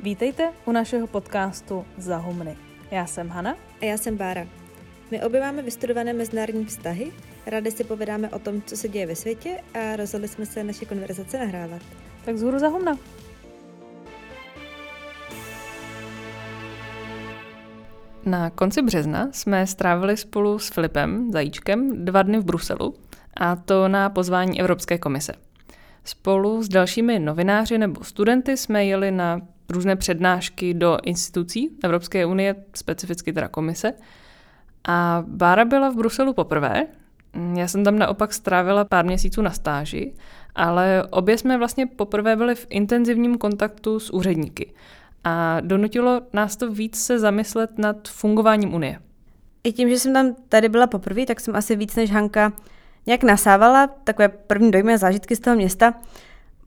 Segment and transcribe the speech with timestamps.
[0.00, 2.56] Vítejte u našeho podcastu Zahumny.
[2.90, 3.56] Já jsem Hana.
[3.80, 4.46] A já jsem Bára.
[5.10, 7.12] My obě máme vystudované mezinárodní vztahy,
[7.46, 10.84] rádi si povídáme o tom, co se děje ve světě a rozhodli jsme se naše
[10.84, 11.82] konverzace nahrávat.
[12.24, 12.98] Tak zhůru Zahumna.
[18.26, 22.94] Na konci března jsme strávili spolu s Filipem Zajíčkem dva dny v Bruselu,
[23.36, 25.32] a to na pozvání Evropské komise.
[26.04, 29.40] Spolu s dalšími novináři nebo studenty jsme jeli na
[29.70, 33.92] různé přednášky do institucí Evropské unie, specificky teda komise.
[34.88, 36.86] A Bára byla v Bruselu poprvé,
[37.56, 40.14] já jsem tam naopak strávila pár měsíců na stáži,
[40.54, 44.72] ale obě jsme vlastně poprvé byli v intenzivním kontaktu s úředníky.
[45.24, 48.98] A donutilo nás to víc se zamyslet nad fungováním Unie.
[49.64, 52.52] I tím, že jsem tam tady byla poprvé, tak jsem asi víc než Hanka
[53.06, 55.94] nějak nasávala takové první dojmy a zážitky z toho města.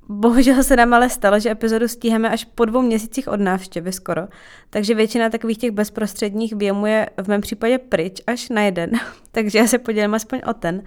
[0.10, 4.22] Bohužel se nám ale stalo, že epizodu stíháme až po dvou měsících od návštěvy skoro,
[4.70, 8.92] takže většina takových těch bezprostředních věmů je v mém případě pryč až na jeden,
[9.32, 10.84] takže já se podělím aspoň o ten.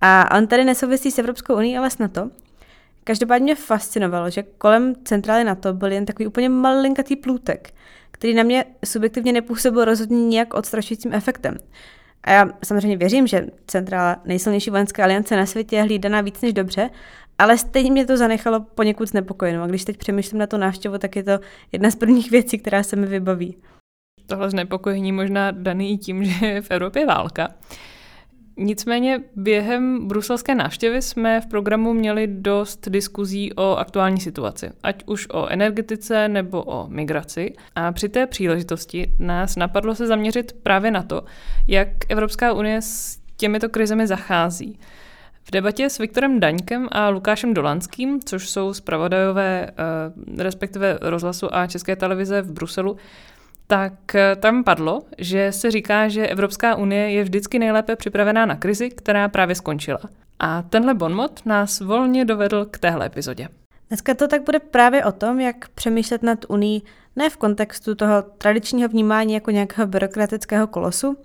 [0.00, 2.30] A on tady nesouvisí s Evropskou unii, ale s NATO.
[3.04, 7.74] Každopádně mě fascinovalo, že kolem centrály NATO byl jen takový úplně malinkatý plůtek,
[8.10, 11.58] který na mě subjektivně nepůsobil rozhodně nijak odstrašujícím efektem.
[12.24, 16.52] A já samozřejmě věřím, že centrála nejsilnější vojenské aliance na světě je hlídaná víc než
[16.52, 16.90] dobře,
[17.38, 19.62] ale stejně mě to zanechalo poněkud znepokojenou.
[19.62, 21.38] A když teď přemýšlím na tu návštěvu, tak je to
[21.72, 23.56] jedna z prvních věcí, která se mi vybaví.
[24.26, 27.48] Tohle znepokojení možná daný i tím, že je v Evropě válka.
[28.56, 35.28] Nicméně během bruselské návštěvy jsme v programu měli dost diskuzí o aktuální situaci, ať už
[35.30, 37.54] o energetice nebo o migraci.
[37.74, 41.22] A při té příležitosti nás napadlo se zaměřit právě na to,
[41.68, 44.78] jak Evropská unie s těmito krizemi zachází.
[45.44, 51.66] V debatě s Viktorem Daňkem a Lukášem Dolanským, což jsou zpravodajové eh, respektive rozhlasu a
[51.66, 52.96] české televize v Bruselu,
[53.66, 58.56] tak eh, tam padlo, že se říká, že Evropská unie je vždycky nejlépe připravená na
[58.56, 60.00] krizi, která právě skončila.
[60.38, 63.48] A tenhle bonmot nás volně dovedl k téhle epizodě.
[63.88, 66.80] Dneska to tak bude právě o tom, jak přemýšlet nad Unii
[67.16, 71.16] ne v kontextu toho tradičního vnímání jako nějakého byrokratického kolosu,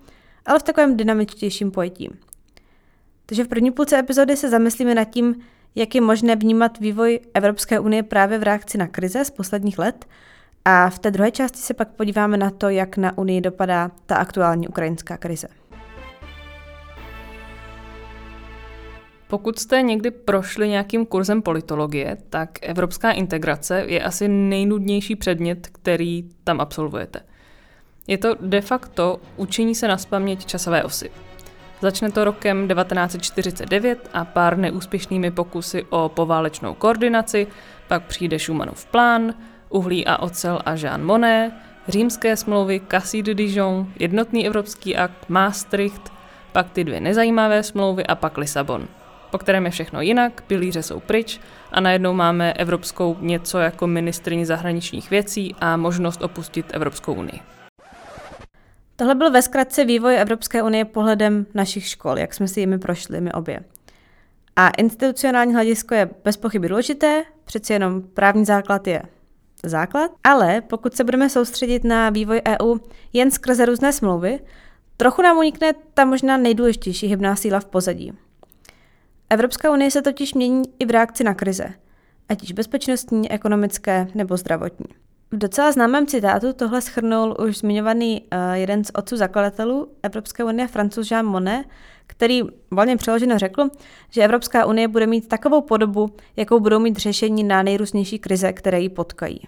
[0.45, 2.09] ale v takovém dynamičtějším pojetí.
[3.29, 5.35] Takže v první půlce epizody se zamyslíme nad tím,
[5.75, 10.05] jak je možné vnímat vývoj Evropské unie právě v reakci na krize z posledních let
[10.65, 14.15] a v té druhé části se pak podíváme na to, jak na Unii dopadá ta
[14.15, 15.47] aktuální ukrajinská krize.
[19.27, 26.29] Pokud jste někdy prošli nějakým kurzem politologie, tak evropská integrace je asi nejnudnější předmět, který
[26.43, 27.19] tam absolvujete.
[28.07, 31.11] Je to de facto učení se na spaměť časové osy.
[31.81, 37.47] Začne to rokem 1949 a pár neúspěšnými pokusy o poválečnou koordinaci,
[37.87, 39.33] pak přijde Schumannův plán,
[39.69, 41.53] uhlí a ocel a Jean Monnet,
[41.87, 46.11] římské smlouvy Cassis de Dijon, jednotný evropský akt, Maastricht,
[46.51, 48.87] pak ty dvě nezajímavé smlouvy a pak Lisabon,
[49.31, 51.39] po kterém je všechno jinak, pilíře jsou pryč
[51.71, 57.56] a najednou máme evropskou něco jako ministrině zahraničních věcí a možnost opustit Evropskou unii.
[58.99, 63.21] Tohle byl ve zkratce vývoj Evropské unie pohledem našich škol, jak jsme si jimi prošli
[63.21, 63.59] my obě.
[64.55, 69.01] A institucionální hledisko je bez pochyby důležité, přeci jenom právní základ je
[69.63, 72.77] základ, ale pokud se budeme soustředit na vývoj EU
[73.13, 74.39] jen skrze různé smlouvy,
[74.97, 78.13] trochu nám unikne ta možná nejdůležitější hybná síla v pozadí.
[79.29, 81.73] Evropská unie se totiž mění i v reakci na krize,
[82.29, 85.06] ať již bezpečnostní, ekonomické nebo zdravotní.
[85.31, 90.67] V docela známém citátu tohle schrnul už zmiňovaný uh, jeden z otců zakladatelů Evropské unie,
[90.67, 91.65] francouz Jean Monnet,
[92.07, 93.69] který volně přeloženo řekl,
[94.09, 98.81] že Evropská unie bude mít takovou podobu, jakou budou mít řešení na nejrůznější krize, které
[98.81, 99.39] ji potkají.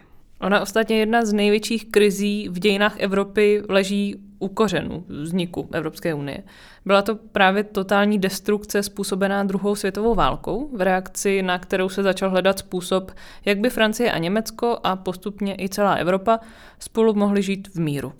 [0.41, 6.43] Ona ostatně jedna z největších krizí v dějinách Evropy leží u kořenů vzniku Evropské unie.
[6.85, 12.29] Byla to právě totální destrukce způsobená druhou světovou válkou, v reakci na kterou se začal
[12.29, 13.11] hledat způsob,
[13.45, 16.39] jak by Francie a Německo a postupně i celá Evropa
[16.79, 18.13] spolu mohly žít v míru.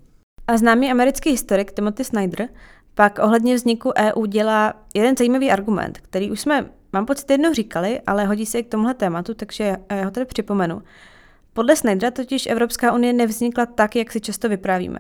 [0.48, 2.50] A známý americký historik Timothy Snyder
[2.96, 8.02] pak ohledně vzniku EU dělá jeden zajímavý argument, který už jsme, mám pocit, jednou říkali,
[8.08, 10.82] ale hodí se i k tomuhle tématu, takže já ho tady připomenu.
[11.54, 15.00] Podle Snydera totiž Evropská unie nevznikla tak, jak si často vyprávíme.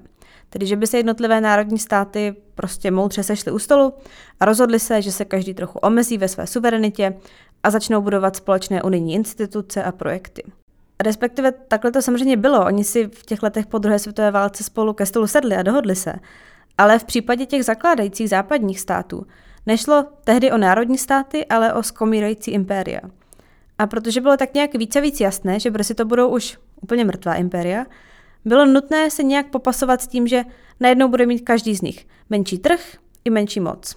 [0.49, 3.93] Tedy, že by se jednotlivé národní státy prostě moudře sešly u stolu
[4.39, 7.13] a rozhodli se, že se každý trochu omezí ve své suverenitě
[7.63, 10.43] a začnou budovat společné unijní instituce a projekty.
[11.03, 12.65] Respektive takhle to samozřejmě bylo.
[12.65, 15.95] Oni si v těch letech po druhé světové válce spolu ke stolu sedli a dohodli
[15.95, 16.13] se.
[16.77, 19.27] Ale v případě těch zakládajících západních států
[19.65, 22.99] nešlo tehdy o národní státy, ale o skomírající impéria.
[23.77, 27.35] A protože bylo tak nějak více víc jasné, že brzy to budou už úplně mrtvá
[27.35, 27.85] impéria,
[28.45, 30.43] bylo nutné se nějak popasovat s tím, že
[30.79, 33.95] najednou bude mít každý z nich menší trh i menší moc.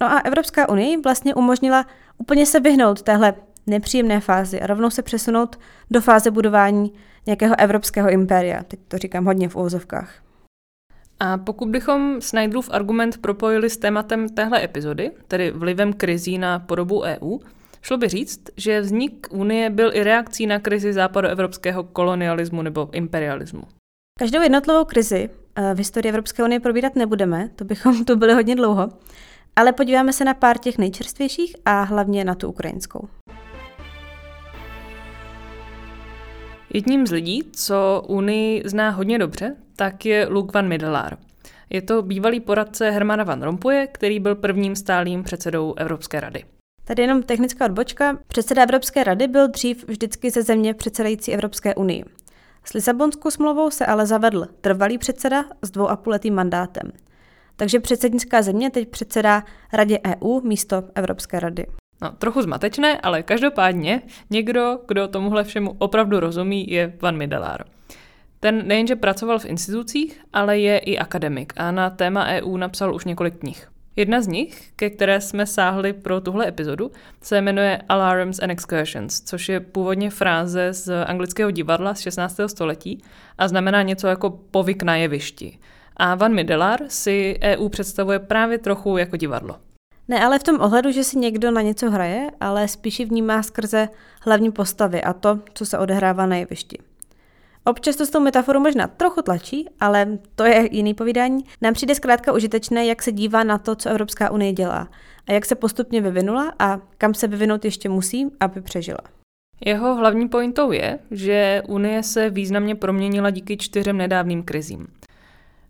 [0.00, 1.86] No a Evropská unie vlastně umožnila
[2.18, 3.34] úplně se vyhnout téhle
[3.66, 5.58] nepříjemné fázi a rovnou se přesunout
[5.90, 6.92] do fáze budování
[7.26, 8.62] nějakého evropského impéria.
[8.62, 10.14] Teď to říkám hodně v úvozovkách.
[11.20, 17.02] A pokud bychom Snyderův argument propojili s tématem téhle epizody, tedy vlivem krizí na podobu
[17.02, 17.38] EU,
[17.82, 23.62] šlo by říct, že vznik Unie byl i reakcí na krizi západoevropského kolonialismu nebo imperialismu.
[24.18, 28.56] Každou jednotlivou krizi eh, v historii Evropské unie probírat nebudeme, to bychom tu byli hodně
[28.56, 28.88] dlouho,
[29.56, 33.08] ale podíváme se na pár těch nejčerstvějších a hlavně na tu ukrajinskou.
[36.74, 41.18] Jedním z lidí, co Unii zná hodně dobře, tak je Luke van Middelaar.
[41.70, 46.44] Je to bývalý poradce Hermana van Rompuje, který byl prvním stálým předsedou Evropské rady.
[46.88, 48.18] Tady jenom technická odbočka.
[48.28, 52.04] Předseda Evropské rady byl dřív vždycky ze země předsedající Evropské unii.
[52.64, 56.92] S Lisabonskou smlouvou se ale zavedl trvalý předseda s dvou a půletým mandátem.
[57.56, 61.66] Takže předsednická země teď předsedá Radě EU místo Evropské rady.
[62.02, 67.64] No, trochu zmatečné, ale každopádně někdo, kdo tomuhle všemu opravdu rozumí, je Van Middelaar.
[68.40, 73.04] Ten nejenže pracoval v institucích, ale je i akademik a na téma EU napsal už
[73.04, 73.68] několik knih.
[73.96, 76.90] Jedna z nich, ke které jsme sáhli pro tuhle epizodu,
[77.22, 82.40] se jmenuje Alarms and Excursions, což je původně fráze z anglického divadla z 16.
[82.46, 83.02] století
[83.38, 85.58] a znamená něco jako povyk na jevišti.
[85.96, 89.56] A Van Middelaar si EU představuje právě trochu jako divadlo.
[90.08, 93.88] Ne, ale v tom ohledu, že si někdo na něco hraje, ale spíš vnímá skrze
[94.22, 96.78] hlavní postavy a to, co se odehrává na jevišti.
[97.66, 101.44] Občas to s tou metaforou možná trochu tlačí, ale to je jiný povídání.
[101.62, 104.88] Nám přijde zkrátka užitečné, jak se dívá na to, co Evropská unie dělá
[105.26, 108.98] a jak se postupně vyvinula a kam se vyvinout ještě musí, aby přežila.
[109.64, 114.86] Jeho hlavní pointou je, že Unie se významně proměnila díky čtyřem nedávným krizím.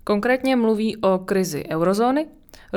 [0.04, 2.26] Konkrétně mluví o krizi eurozóny,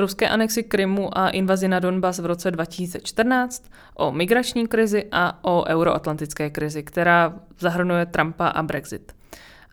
[0.00, 5.64] ruské anexi Krymu a invazi na Donbas v roce 2014, o migrační krizi a o
[5.66, 9.12] euroatlantické krizi, která zahrnuje Trumpa a Brexit.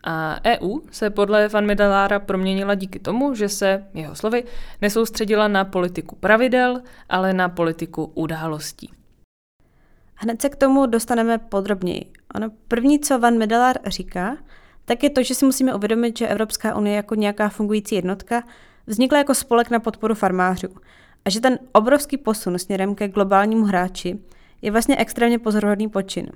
[0.04, 4.44] A EU se podle Van Medalára proměnila díky tomu, že se, jeho slovy,
[4.82, 8.90] nesoustředila na politiku pravidel, ale na politiku událostí.
[10.14, 12.12] Hned se k tomu dostaneme podrobněji.
[12.34, 14.36] Ono první, co Van Medalar říká,
[14.84, 18.42] tak je to, že si musíme uvědomit, že Evropská unie jako nějaká fungující jednotka
[18.88, 20.68] vznikla jako spolek na podporu farmářů
[21.24, 24.18] a že ten obrovský posun směrem ke globálnímu hráči
[24.62, 26.26] je vlastně extrémně pozoruhodný počin.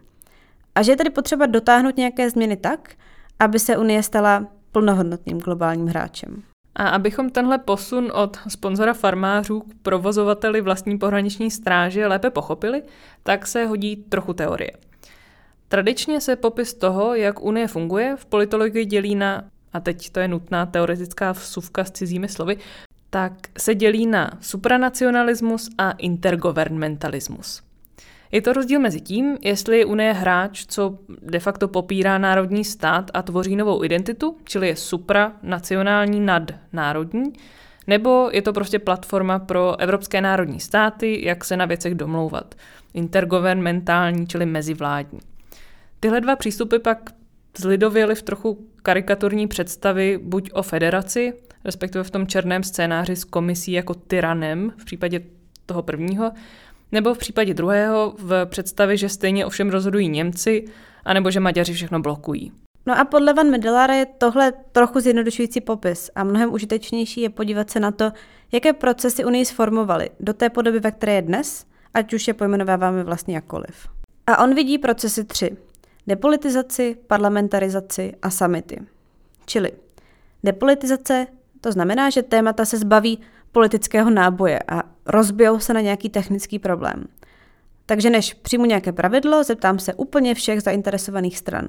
[0.75, 2.95] A že je tedy potřeba dotáhnout nějaké změny tak,
[3.39, 6.43] aby se Unie stala plnohodnotným globálním hráčem.
[6.75, 12.83] A abychom tenhle posun od sponzora farmářů k provozovateli vlastní pohraniční stráže lépe pochopili,
[13.23, 14.71] tak se hodí trochu teorie.
[15.69, 20.29] Tradičně se popis toho, jak Unie funguje, v politologii dělí na a teď to je
[20.29, 22.57] nutná teoretická vsuvka s cizími slovy,
[23.11, 27.63] tak se dělí na supranacionalismus a intergovernmentalismus.
[28.33, 33.11] Je to rozdíl mezi tím, jestli je Unie hráč, co de facto popírá národní stát
[33.15, 36.43] a tvoří novou identitu, čili je supranacionální nad
[36.73, 37.33] národní,
[37.87, 42.55] nebo je to prostě platforma pro evropské národní státy, jak se na věcech domlouvat.
[42.95, 45.21] Intergovernmentální, čili mezivládní.
[46.01, 47.11] Tyhle dva přístupy pak
[47.59, 51.33] zlidověly v trochu karikaturní představy buď o federaci,
[51.65, 55.21] respektive v tom černém scénáři s komisí jako tyranem v případě
[55.67, 56.33] toho prvního,
[56.93, 60.65] nebo v případě druhého v představě, že stejně ovšem rozhodují Němci,
[61.05, 62.53] anebo že Maďaři všechno blokují.
[62.87, 67.71] No a podle Van Medelara je tohle trochu zjednodušující popis a mnohem užitečnější je podívat
[67.71, 68.13] se na to,
[68.53, 73.05] jaké procesy Unii sformovaly do té podoby, ve které je dnes, ať už je pojmenováváme
[73.05, 73.89] vlastně jakkoliv.
[74.27, 75.57] A on vidí procesy tři
[76.07, 78.81] depolitizaci, parlamentarizaci a samity.
[79.47, 79.73] Čili
[80.45, 81.27] depolitizace
[81.61, 83.19] to znamená, že témata se zbaví
[83.53, 87.05] politického náboje a rozbijou se na nějaký technický problém.
[87.87, 91.69] Takže než přijmu nějaké pravidlo, zeptám se úplně všech zainteresovaných stran.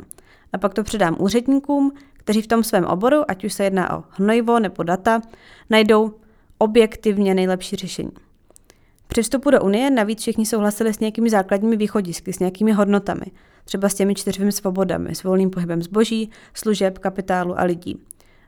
[0.54, 4.04] A pak to předám úředníkům, kteří v tom svém oboru, ať už se jedná o
[4.10, 5.22] hnojivo nebo data,
[5.70, 6.16] najdou
[6.58, 8.12] objektivně nejlepší řešení.
[9.14, 13.26] Při vstupu do Unie navíc všichni souhlasili s nějakými základními východisky, s nějakými hodnotami,
[13.66, 18.00] třeba s těmi čtyřmi svobodami, s volným pohybem zboží, služeb, kapitálu a lidí.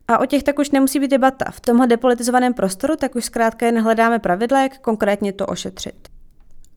[0.08, 1.52] A o těch tak už nemusí být debata.
[1.52, 6.10] V tomhle depolitizovaném prostoru tak už zkrátka jen hledáme pravidla, jak konkrétně to ošetřit.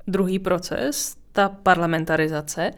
[0.07, 2.71] Druhý proces, ta parlamentarizace,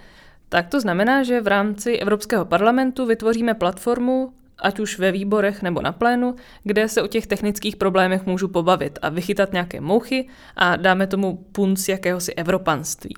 [0.49, 5.83] tak to znamená, že v rámci Evropského parlamentu vytvoříme platformu, ať už ve výborech nebo
[5.83, 10.77] na plénu, kde se o těch technických problémech můžu pobavit a vychytat nějaké mouchy a
[10.77, 13.15] dáme tomu punc jakéhosi evropanství.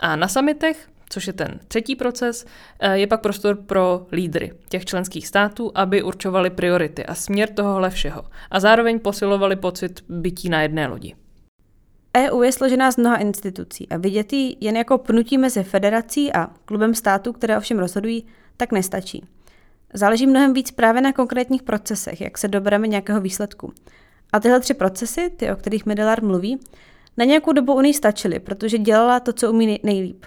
[0.00, 2.46] A na samitech což je ten třetí proces,
[2.80, 7.90] eh, je pak prostor pro lídry těch členských států, aby určovali priority a směr tohohle
[7.90, 11.14] všeho a zároveň posilovali pocit bytí na jedné lodi.
[12.16, 16.48] EU je složená z mnoha institucí a vidět ji jen jako pnutí mezi federací a
[16.64, 18.26] klubem států, které ovšem rozhodují,
[18.56, 19.24] tak nestačí.
[19.96, 23.72] Záleží mnohem víc právě na konkrétních procesech, jak se dobereme nějakého výsledku.
[24.32, 26.60] A tyhle tři procesy, ty, o kterých Medelar mluví,
[27.16, 30.24] na nějakou dobu Unii stačily, protože dělala to, co umí nejlíp.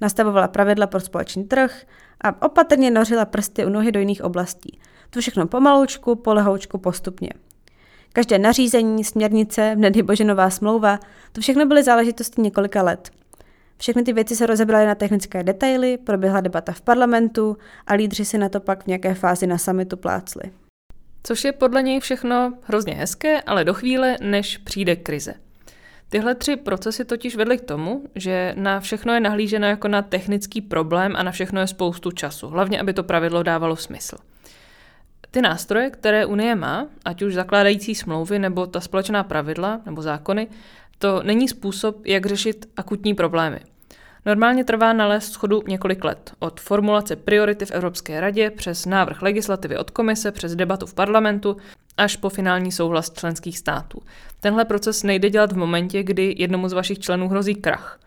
[0.00, 1.82] Nastavovala pravidla pro společný trh
[2.20, 4.80] a opatrně nořila prsty u nohy do jiných oblastí.
[5.10, 7.30] To všechno pomaloučku, polehoučku, postupně.
[8.12, 11.00] Každé nařízení, směrnice, nedej nová smlouva,
[11.32, 13.10] to všechno byly záležitosti několika let.
[13.82, 18.38] Všechny ty věci se rozebraly na technické detaily, proběhla debata v parlamentu a lídři si
[18.38, 20.42] na to pak v nějaké fázi na summitu plácli.
[21.22, 25.34] Což je podle něj všechno hrozně hezké, ale do chvíle, než přijde krize.
[26.08, 30.60] Tyhle tři procesy totiž vedly k tomu, že na všechno je nahlíženo jako na technický
[30.60, 34.16] problém a na všechno je spoustu času, hlavně aby to pravidlo dávalo smysl.
[35.30, 40.48] Ty nástroje, které Unie má, ať už zakládající smlouvy nebo ta společná pravidla nebo zákony,
[40.98, 43.60] to není způsob, jak řešit akutní problémy.
[44.26, 46.32] Normálně trvá nalézt schodu několik let.
[46.38, 51.56] Od formulace priority v Evropské radě přes návrh legislativy od komise, přes debatu v parlamentu
[51.96, 54.02] až po finální souhlas členských států.
[54.40, 58.00] Tenhle proces nejde dělat v momentě, kdy jednomu z vašich členů hrozí krach.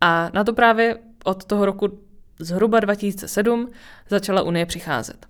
[0.00, 1.98] A na to právě od toho roku
[2.38, 3.70] zhruba 2007
[4.08, 5.26] začala Unie přicházet.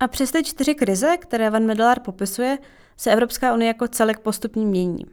[0.00, 2.58] A přes ty čtyři krize, které Van Medelar popisuje,
[2.96, 5.04] se Evropská unie jako celek postupně mění.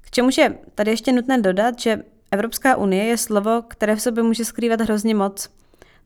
[0.00, 4.22] K čemuž je tady ještě nutné dodat, že Evropská unie je slovo, které v sobě
[4.22, 5.48] může skrývat hrozně moc.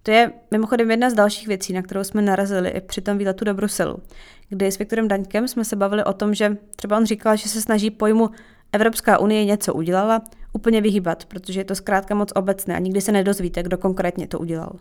[0.02, 3.44] To je mimochodem jedna z dalších věcí, na kterou jsme narazili i při tom výletu
[3.44, 3.98] do Bruselu,
[4.48, 7.60] kdy s Viktorem Daňkem jsme se bavili o tom, že třeba on říkal, že se
[7.60, 8.30] snaží pojmu
[8.72, 13.12] Evropská unie něco udělala, úplně vyhýbat, protože je to zkrátka moc obecné a nikdy se
[13.12, 14.78] nedozvíte, kdo konkrétně to udělal.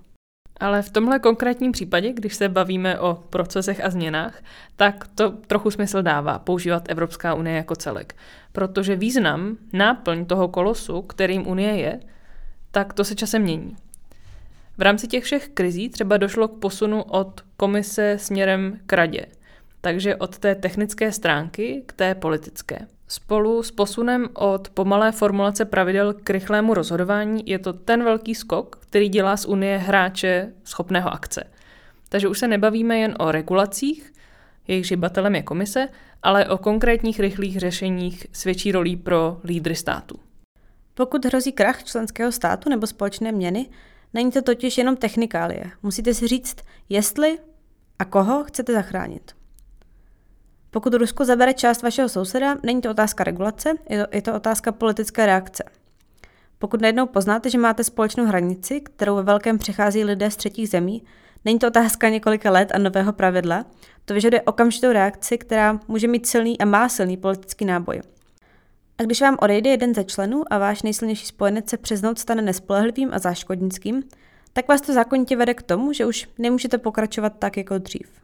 [0.58, 4.44] Ale v tomhle konkrétním případě, když se bavíme o procesech a změnách,
[4.76, 8.16] tak to trochu smysl dává používat Evropská unie jako celek.
[8.52, 12.00] Protože význam, náplň toho kolosu, kterým unie je,
[12.72, 13.76] tak to se časem mění.
[14.78, 19.26] V rámci těch všech krizí třeba došlo k posunu od komise směrem k radě.
[19.82, 22.88] Takže od té technické stránky k té politické.
[23.14, 28.80] Spolu s posunem od pomalé formulace pravidel k rychlému rozhodování je to ten velký skok,
[28.82, 31.44] který dělá z Unie hráče schopného akce.
[32.10, 34.14] Takže už se nebavíme jen o regulacích,
[34.68, 35.90] jejich žibatelem je komise,
[36.24, 40.20] ale o konkrétních rychlých řešeních s větší rolí pro lídry státu.
[40.94, 43.70] Pokud hrozí krach členského státu nebo společné měny,
[44.14, 45.72] není to totiž jenom technikálie.
[45.84, 46.56] Musíte si říct,
[46.90, 47.40] jestli
[48.00, 49.43] a koho chcete zachránit.
[50.74, 54.72] Pokud Rusko zabere část vašeho souseda, není to otázka regulace, je to, je to otázka
[54.72, 55.64] politické reakce.
[56.60, 61.04] Pokud najednou poznáte, že máte společnou hranici, kterou ve velkém přechází lidé z třetích zemí,
[61.46, 63.66] není to otázka několika let a nového pravidla,
[64.06, 68.02] to vyžaduje okamžitou reakci, která může mít silný a má silný politický náboj.
[68.98, 72.42] A když vám odejde jeden ze členů a váš nejsilnější spojenec se přes noc stane
[72.42, 74.04] nespolehlivým a záškodnickým,
[74.54, 78.23] tak vás to zákonitě vede k tomu, že už nemůžete pokračovat tak jako dřív.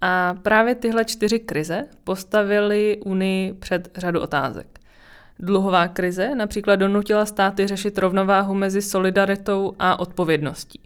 [0.00, 4.66] A právě tyhle čtyři krize postavily Unii před řadu otázek.
[5.38, 10.80] Dluhová krize například donutila státy řešit rovnováhu mezi solidaritou a odpovědností.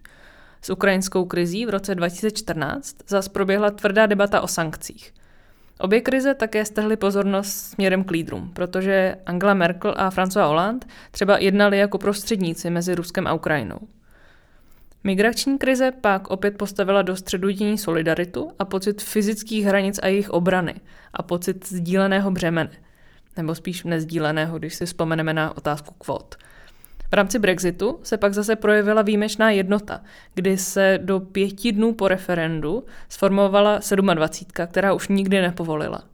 [0.62, 5.14] S ukrajinskou krizí v roce 2014 zas proběhla tvrdá debata o sankcích.
[5.78, 11.38] Obě krize také strhly pozornost směrem k lídrům, protože Angela Merkel a François Hollande třeba
[11.38, 13.78] jednali jako prostředníci mezi Ruskem a Ukrajinou.
[15.04, 20.30] Migrační krize pak opět postavila do středu dění solidaritu a pocit fyzických hranic a jejich
[20.30, 20.74] obrany
[21.12, 22.70] a pocit sdíleného břemene,
[23.36, 26.36] nebo spíš nezdíleného, když si vzpomeneme na otázku kvót.
[27.10, 30.00] V rámci Brexitu se pak zase projevila výjimečná jednota,
[30.34, 33.80] kdy se do pěti dnů po referendu sformovala
[34.14, 36.04] 27, která už nikdy nepovolila.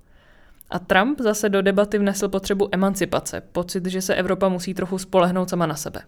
[0.71, 5.51] A Trump zase do debaty vnesl potřebu emancipace, pocit, že se Evropa musí trochu spolehnout
[5.51, 6.01] sama na sebe.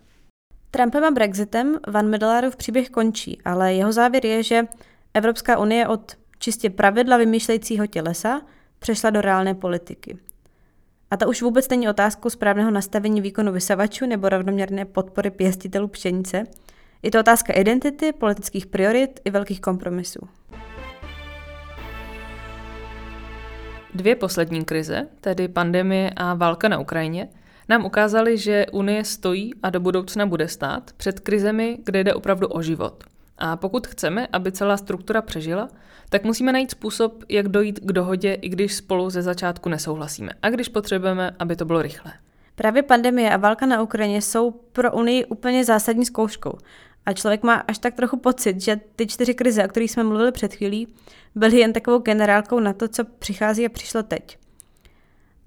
[0.71, 4.67] Trumpem a Brexitem Van Medelarův příběh končí, ale jeho závěr je, že
[5.15, 8.41] Evropská unie od čistě pravidla vymýšlejícího tělesa
[8.79, 10.19] přešla do reálné politiky.
[11.11, 16.45] A to už vůbec není otázkou správného nastavení výkonu vysavačů nebo rovnoměrné podpory pěstitelů pšenice.
[17.03, 20.29] Je to otázka identity, politických priorit i velkých kompromisů.
[23.95, 27.29] Dvě poslední krize, tedy pandemie a válka na Ukrajině,
[27.69, 32.49] nám ukázali, že Unie stojí a do budoucna bude stát před krizemi, kde jde opravdu
[32.49, 33.05] o život.
[33.39, 35.69] A pokud chceme, aby celá struktura přežila,
[36.09, 40.33] tak musíme najít způsob, jak dojít k dohodě, i když spolu ze začátku nesouhlasíme.
[40.43, 42.13] A když potřebujeme, aby to bylo rychlé.
[42.55, 46.59] Právě pandemie a válka na Ukrajině jsou pro Unii úplně zásadní zkouškou.
[47.07, 50.33] A člověk má až tak trochu pocit, že ty čtyři krize, o kterých jsme mluvili
[50.33, 50.89] před chvílí,
[51.35, 54.39] byly jen takovou generálkou na to, co přichází a přišlo teď.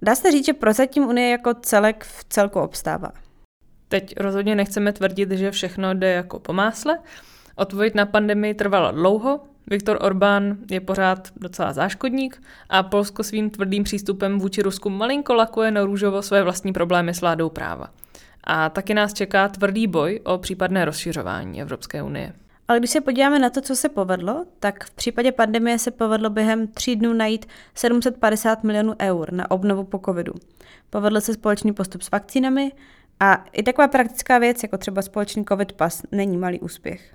[0.02, 3.12] Dá se říct, že prozatím Unie jako celek v celku obstává.
[3.88, 6.98] Teď rozhodně nechceme tvrdit, že všechno jde jako po másle.
[7.56, 13.84] Odpověď na pandemii trvala dlouho, Viktor Orbán je pořád docela záškodník a Polsko svým tvrdým
[13.84, 17.86] přístupem vůči Rusku malinko lakuje na růžovo své vlastní problémy s vládou práva.
[18.44, 22.32] A taky nás čeká tvrdý boj o případné rozšiřování Evropské unie.
[22.72, 26.30] Ale když se podíváme na to, co se povedlo, tak v případě pandemie se povedlo
[26.30, 30.32] během tří dnů najít 750 milionů eur na obnovu po covidu.
[30.90, 32.72] Povedl se společný postup s vakcínami
[33.20, 37.14] a i taková praktická věc, jako třeba společný covid pas, není malý úspěch.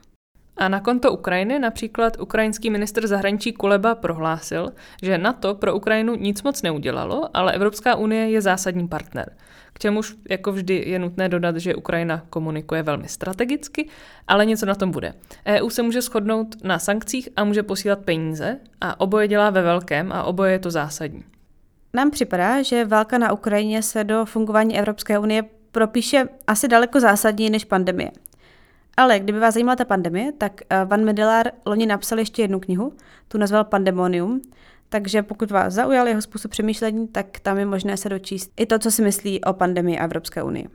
[0.58, 4.74] A na konto Ukrajiny například ukrajinský minister zahraničí Kuleba prohlásil,
[5.04, 9.36] že NATO pro Ukrajinu nic moc neudělalo, ale Evropská unie je zásadní partner.
[9.74, 13.90] K čemuž jako vždy je nutné dodat, že Ukrajina komunikuje velmi strategicky,
[14.28, 15.14] ale něco na tom bude.
[15.48, 20.12] EU se může shodnout na sankcích a může posílat peníze a oboje dělá ve velkém
[20.12, 21.24] a oboje je to zásadní.
[21.94, 27.50] Nám připadá, že válka na Ukrajině se do fungování Evropské unie propíše asi daleko zásadněji
[27.50, 28.12] než pandemie.
[28.98, 32.94] Ale kdyby vás zajímala ta pandemie, tak eh, Van Medelar loni napsal ještě jednu knihu,
[33.28, 34.42] tu nazval Pandemonium,
[34.90, 38.80] takže pokud vás zaujal jeho způsob přemýšlení, tak tam je možné se dočíst i to,
[38.80, 40.70] co si myslí o pandemii Evropské unii.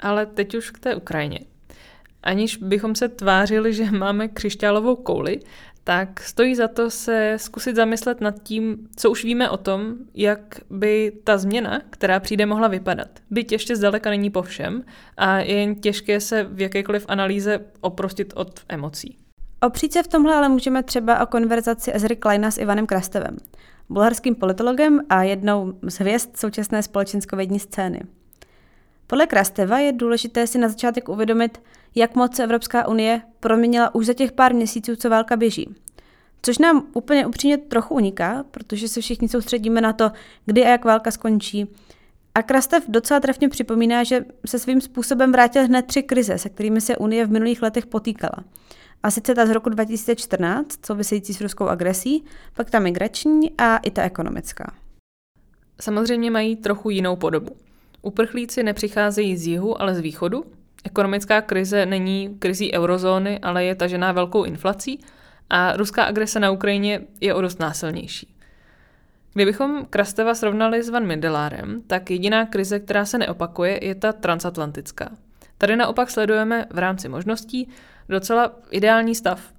[0.00, 1.38] Ale teď už k té Ukrajině.
[2.22, 5.40] Aniž bychom se tvářili, že máme křišťálovou kouli,
[5.84, 10.40] tak stojí za to se zkusit zamyslet nad tím, co už víme o tom, jak
[10.70, 13.08] by ta změna, která přijde, mohla vypadat.
[13.30, 14.84] Byť ještě zdaleka není po všem
[15.16, 19.16] a je jen těžké se v jakékoliv analýze oprostit od emocí.
[19.62, 23.36] Opřít se v tomhle ale můžeme třeba o konverzaci Ezry Kleina s Ivanem Krastevem,
[23.88, 28.00] bulharským politologem a jednou z hvězd současné společenskovědní scény.
[29.10, 31.62] Podle Krasteva je důležité si na začátek uvědomit,
[31.94, 35.74] jak moc se Evropská unie proměnila už za těch pár měsíců, co válka běží.
[36.42, 40.10] Což nám úplně upřímně trochu uniká, protože se všichni soustředíme na to,
[40.46, 41.66] kdy a jak válka skončí.
[42.34, 46.80] A Krastev docela trefně připomíná, že se svým způsobem vrátil hned tři krize, se kterými
[46.80, 48.44] se Unie v minulých letech potýkala.
[49.02, 53.90] A sice ta z roku 2014, související s ruskou agresí, pak ta migrační a i
[53.90, 54.74] ta ekonomická.
[55.80, 57.56] Samozřejmě mají trochu jinou podobu.
[58.02, 60.44] Uprchlíci nepřicházejí z jihu, ale z východu.
[60.84, 65.00] Ekonomická krize není krizí eurozóny, ale je tažená velkou inflací
[65.50, 68.34] a ruská agrese na Ukrajině je o dost násilnější.
[69.34, 75.10] Kdybychom Krasteva srovnali s Van Mindelárem, tak jediná krize, která se neopakuje, je ta transatlantická.
[75.58, 77.68] Tady naopak sledujeme v rámci možností
[78.08, 79.52] docela ideální stav.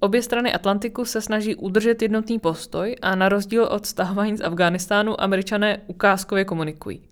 [0.00, 5.20] Obě strany Atlantiku se snaží udržet jednotný postoj a na rozdíl od stahování z Afghánistánu
[5.20, 7.09] američané ukázkově komunikují.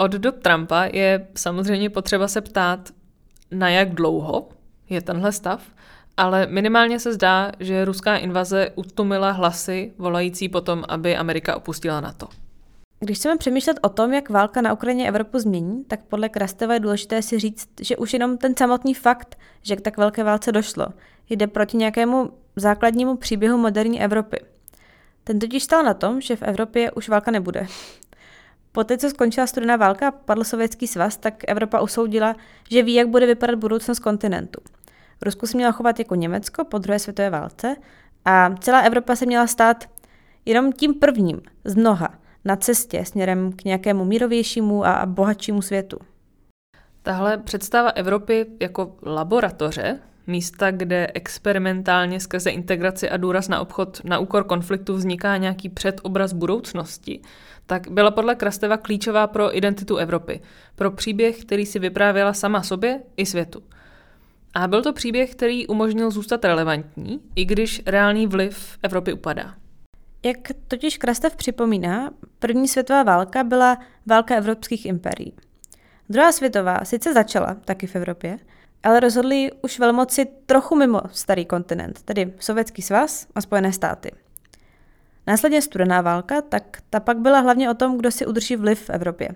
[0.00, 2.88] Od dob Trumpa je samozřejmě potřeba se ptát,
[3.50, 4.48] na jak dlouho
[4.88, 5.62] je tenhle stav,
[6.16, 12.28] ale minimálně se zdá, že ruská invaze utumila hlasy volající potom, aby Amerika opustila NATO.
[13.00, 16.80] Když chceme přemýšlet o tom, jak válka na Ukrajině Evropu změní, tak podle Krasteva je
[16.80, 20.86] důležité si říct, že už jenom ten samotný fakt, že k tak velké válce došlo,
[21.30, 24.40] jde proti nějakému základnímu příběhu moderní Evropy.
[25.24, 27.66] Ten totiž stal na tom, že v Evropě už válka nebude.
[28.72, 32.36] Poté, co skončila studená válka a padl sovětský svaz, tak Evropa usoudila,
[32.70, 34.60] že ví, jak bude vypadat budoucnost kontinentu.
[35.22, 37.76] Rusko se mělo chovat jako Německo po druhé světové válce
[38.24, 39.84] a celá Evropa se měla stát
[40.44, 42.08] jenom tím prvním z mnoha
[42.44, 45.98] na cestě směrem k nějakému mírovějšímu a bohatšímu světu.
[47.02, 54.18] Tahle představa Evropy jako laboratoře, místa, kde experimentálně skrze integraci a důraz na obchod na
[54.18, 57.20] úkor konfliktu vzniká nějaký předobraz budoucnosti,
[57.70, 60.40] tak byla podle Krasteva klíčová pro identitu Evropy,
[60.76, 63.62] pro příběh, který si vyprávěla sama sobě i světu.
[64.54, 69.54] A byl to příběh, který umožnil zůstat relevantní, i když reálný vliv Evropy upadá.
[70.24, 75.32] Jak totiž Krastev připomíná, první světová válka byla válka evropských imperií.
[76.08, 78.38] Druhá světová sice začala taky v Evropě,
[78.82, 84.10] ale rozhodli už velmoci trochu mimo starý kontinent, tedy Sovětský svaz a Spojené státy.
[85.26, 88.90] Následně studená válka, tak ta pak byla hlavně o tom, kdo si udrží vliv v
[88.90, 89.28] Evropě.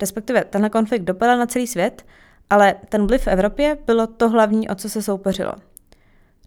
[0.00, 2.06] Respektive tenhle konflikt dopadal na celý svět,
[2.50, 5.52] ale ten vliv v Evropě bylo to hlavní, o co se soupeřilo.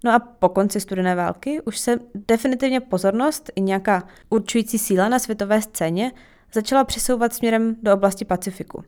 [0.04, 5.20] No a po konci studené války už se definitivně pozornost i nějaká určující síla na
[5.20, 6.12] světové scéně
[6.54, 8.84] začala přesouvat směrem do oblasti Pacifiku.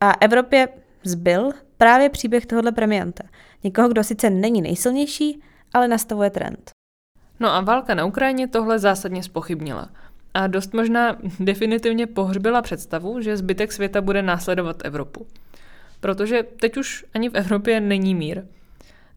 [0.00, 0.68] A Evropě
[1.04, 3.24] zbyl právě příběh tohohle premianta.
[3.64, 5.42] Někoho, kdo sice není nejsilnější,
[5.74, 6.75] ale nastavuje trend.
[7.40, 9.88] No a válka na Ukrajině tohle zásadně spochybnila.
[10.34, 15.26] a dost možná definitivně pohřbila představu, že zbytek světa bude následovat Evropu.
[16.00, 18.42] Protože teď už ani v Evropě není mír.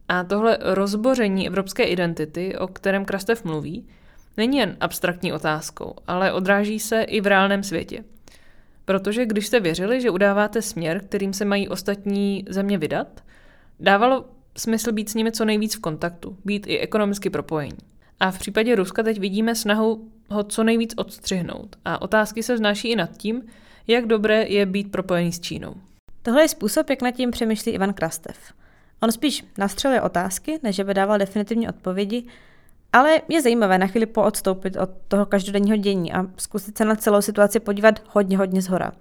[0.08, 3.86] A tohle rozboření evropské identity, o kterém Krastev mluví,
[4.36, 8.04] není jen abstraktní otázkou, ale odráží se i v reálném světě.
[8.84, 13.24] Protože když jste věřili, že udáváte směr, kterým se mají ostatní země vydat,
[13.80, 14.24] dávalo
[14.56, 17.78] smysl být s nimi co nejvíc v kontaktu, být i ekonomicky propojení.
[18.20, 21.76] A v případě Ruska teď vidíme snahu ho co nejvíc odstřihnout.
[21.84, 23.42] A otázky se vznáší i nad tím,
[23.86, 25.74] jak dobré je být propojený s Čínou.
[26.22, 28.36] Tohle je způsob, jak nad tím přemýšlí Ivan Krastev.
[29.02, 32.24] On spíš nastřeluje otázky, než by dával definitivní odpovědi,
[32.92, 37.22] ale je zajímavé na chvíli poodstoupit od toho každodenního dění a zkusit se na celou
[37.22, 38.92] situaci podívat hodně, hodně zhora.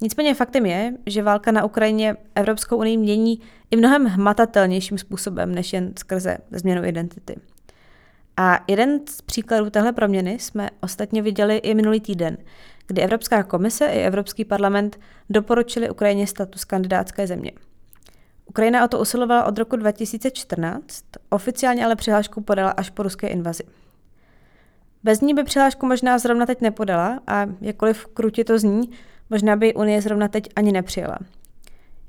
[0.00, 5.72] Nicméně faktem je, že válka na Ukrajině Evropskou unii mění i mnohem hmatatelnějším způsobem, než
[5.72, 7.36] jen skrze změnu identity.
[8.36, 12.36] A jeden z příkladů téhle proměny jsme ostatně viděli i minulý týden,
[12.86, 17.52] kdy Evropská komise i Evropský parlament doporučili Ukrajině status kandidátské země.
[18.46, 23.62] Ukrajina o to usilovala od roku 2014, oficiálně ale přihlášku podala až po ruské invazi.
[25.02, 28.90] Bez ní by přihlášku možná zrovna teď nepodala a jakkoliv krutě to zní,
[29.30, 31.18] možná by Unie zrovna teď ani nepřijela.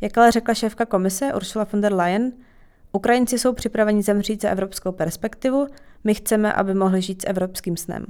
[0.01, 2.31] Jak ale řekla šéfka komise Ursula von der Leyen,
[2.91, 5.67] Ukrajinci jsou připraveni zemřít za evropskou perspektivu,
[6.05, 8.05] my chceme, aby mohli žít s evropským snem.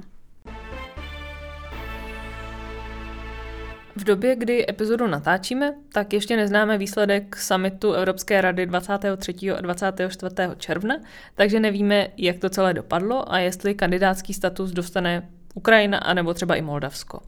[3.95, 9.51] V době, kdy epizodu natáčíme, tak ještě neznáme výsledek summitu Evropské rady 23.
[9.51, 10.35] a 24.
[10.57, 10.95] června,
[11.35, 16.61] takže nevíme, jak to celé dopadlo a jestli kandidátský status dostane Ukrajina anebo třeba i
[16.61, 17.19] Moldavsko.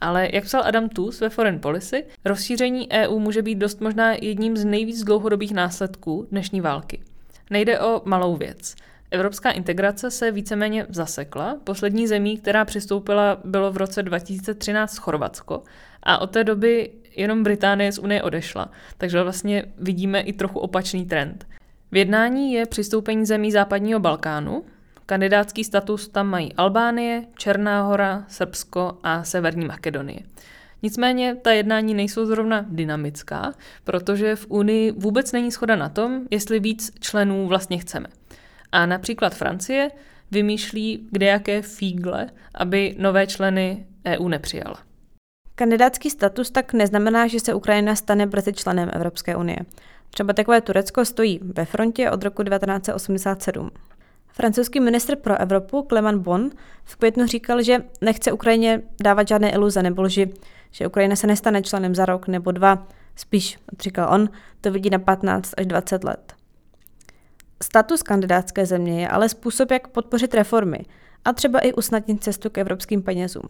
[0.00, 4.56] Ale jak psal Adam Tus ve Foreign Policy, rozšíření EU může být dost možná jedním
[4.56, 7.02] z nejvíc dlouhodobých následků dnešní války.
[7.50, 8.74] Nejde o malou věc.
[9.10, 11.56] Evropská integrace se víceméně zasekla.
[11.64, 15.62] Poslední zemí, která přistoupila, bylo v roce 2013 Chorvatsko
[16.02, 18.70] a od té doby jenom Británie z Unie odešla.
[18.98, 21.46] Takže vlastně vidíme i trochu opačný trend.
[21.92, 24.64] V jednání je přistoupení zemí západního Balkánu.
[25.06, 30.20] Kandidátský status tam mají Albánie, Černá hora, Srbsko a Severní Makedonie.
[30.82, 36.60] Nicméně ta jednání nejsou zrovna dynamická, protože v Unii vůbec není schoda na tom, jestli
[36.60, 38.06] víc členů vlastně chceme.
[38.72, 39.90] A například Francie
[40.30, 44.76] vymýšlí kdejaké fígle, aby nové členy EU nepřijala.
[45.54, 49.58] Kandidátský status tak neznamená, že se Ukrajina stane brzy členem Evropské unie.
[50.10, 53.70] Třeba takové Turecko stojí ve frontě od roku 1987.
[54.32, 56.50] Francouzský ministr pro Evropu Clement Bon
[56.84, 60.32] v květnu říkal, že nechce Ukrajině dávat žádné iluze nebo lži,
[60.70, 64.28] že Ukrajina se nestane členem za rok nebo dva, spíš, říkal on,
[64.60, 66.39] to vidí na 15 až 20 let.
[67.62, 70.78] Status kandidátské země je ale způsob, jak podpořit reformy
[71.24, 73.48] a třeba i usnadnit cestu k evropským penězům.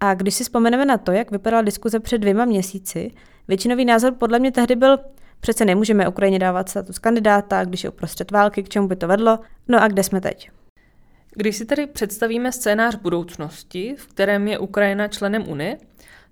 [0.00, 3.10] A když si vzpomeneme na to, jak vypadala diskuze před dvěma měsíci,
[3.48, 4.98] většinový názor podle mě tehdy byl,
[5.40, 9.38] přece nemůžeme Ukrajině dávat status kandidáta, když je uprostřed války, k čemu by to vedlo,
[9.68, 10.50] no a kde jsme teď?
[11.34, 15.78] Když si tedy představíme scénář budoucnosti, v kterém je Ukrajina členem Unie,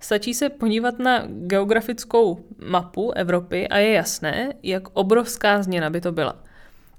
[0.00, 6.12] stačí se podívat na geografickou mapu Evropy a je jasné, jak obrovská změna by to
[6.12, 6.45] byla.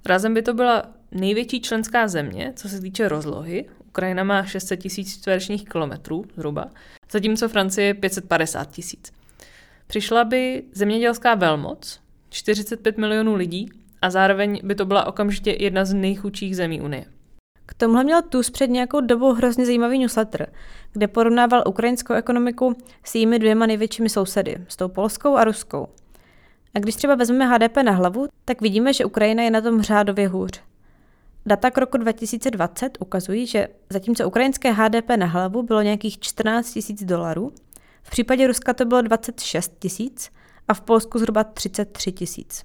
[0.08, 3.64] Razem by to byla největší členská země, co se týče rozlohy.
[3.86, 6.66] Ukrajina má 600 tisíc čtverečních kilometrů zhruba,
[7.10, 9.12] zatímco Francie 550 tisíc.
[9.86, 13.70] Přišla by zemědělská velmoc, 45 milionů lidí,
[14.02, 17.04] a zároveň by to byla okamžitě jedna z nejchudších zemí Unie.
[17.66, 20.52] K tomuhle měl TUS před nějakou dobou hrozně zajímavý newsletter,
[20.92, 25.88] kde porovnával ukrajinskou ekonomiku s jejími dvěma největšími sousedy, s tou polskou a ruskou.
[26.74, 30.28] A když třeba vezmeme HDP na hlavu, tak vidíme, že Ukrajina je na tom řádově
[30.28, 30.60] hůř.
[31.46, 37.04] Data k roku 2020 ukazují, že zatímco ukrajinské HDP na hlavu bylo nějakých 14 tisíc
[37.04, 37.52] dolarů,
[38.02, 40.30] v případě Ruska to bylo 26 tisíc
[40.68, 42.64] a v Polsku zhruba 33 tisíc.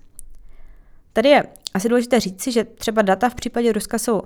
[1.13, 4.21] Tady je asi důležité říci, že třeba data v případě Ruska jsou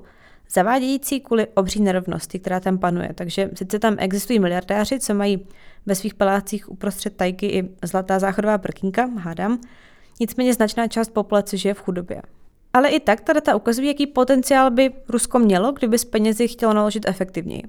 [0.52, 3.10] zavádějící kvůli obří nerovnosti, která tam panuje.
[3.16, 5.48] Takže sice tam existují miliardáři, co mají
[5.86, 9.62] ve svých palácích uprostřed tajky i zlatá záchodová prkínka, hádám,
[10.20, 12.22] nicméně značná část populace žije v chudobě.
[12.74, 16.74] Ale i tak ta data ukazují, jaký potenciál by Rusko mělo, kdyby s penězi chtělo
[16.74, 17.64] naložit efektivněji.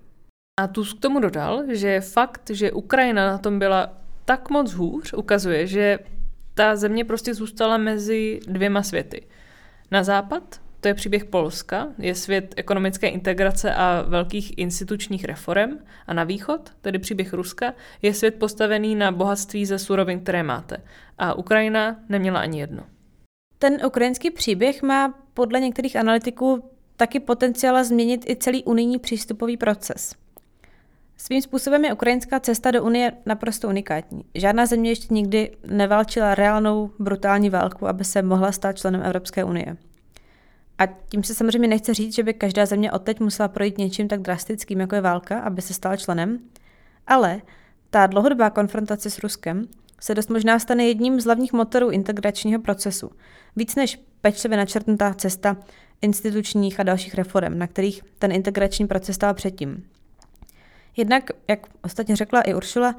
[0.60, 3.92] A Tusk k tomu dodal, že fakt, že Ukrajina na tom byla
[4.24, 5.98] tak moc hůř, ukazuje, že
[6.54, 9.26] ta země prostě zůstala mezi dvěma světy.
[9.90, 15.78] Na západ to je příběh Polska, je svět ekonomické integrace a velkých institučních reform.
[16.06, 20.76] A na východ, tedy příběh Ruska, je svět postavený na bohatství ze surovin, které máte.
[21.18, 22.82] A Ukrajina neměla ani jedno.
[23.58, 30.14] Ten ukrajinský příběh má podle některých analytiků taky potenciál změnit i celý unijní přístupový proces.
[31.16, 34.24] Svým způsobem je ukrajinská cesta do Unie naprosto unikátní.
[34.34, 39.76] Žádná země ještě nikdy neválčila reálnou brutální válku, aby se mohla stát členem Evropské unie.
[40.78, 44.20] A tím se samozřejmě nechce říct, že by každá země odteď musela projít něčím tak
[44.20, 46.38] drastickým, jako je válka, aby se stala členem,
[47.06, 47.42] ale
[47.90, 49.68] ta dlouhodobá konfrontace s Ruskem
[50.00, 53.10] se dost možná stane jedním z hlavních motorů integračního procesu.
[53.56, 55.56] Víc než pečlivě načrtnutá cesta
[56.02, 59.84] institučních a dalších reform, na kterých ten integrační proces stál předtím.
[60.96, 62.96] Jednak, jak ostatně řekla i Uršula,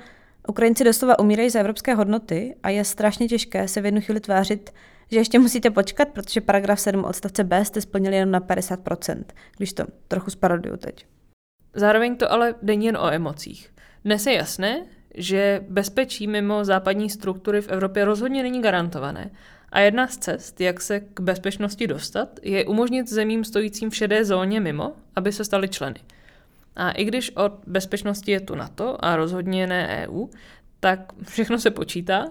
[0.48, 4.74] Ukrajinci doslova umírají za evropské hodnoty a je strašně těžké se v jednu chvíli tvářit,
[5.12, 9.24] že ještě musíte počkat, protože paragraf 7 odstavce B jste splnili jen na 50%,
[9.58, 11.06] když to trochu sparoduju teď.
[11.74, 13.74] Zároveň to ale není jen o emocích.
[14.06, 19.32] Dnes je jasné, že bezpečí mimo západní struktury v Evropě rozhodně není garantované.
[19.72, 24.26] A jedna z cest, jak se k bezpečnosti dostat, je umožnit zemím stojícím v šedé
[24.26, 26.00] zóně mimo, aby se stali členy.
[26.76, 30.28] A i když od bezpečnosti je tu NATO a rozhodně ne EU,
[30.80, 32.26] tak všechno se počítá